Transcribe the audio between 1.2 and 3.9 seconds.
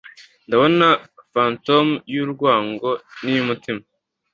Phantoms yurwango niyumutima